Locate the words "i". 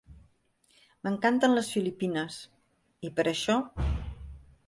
3.09-3.13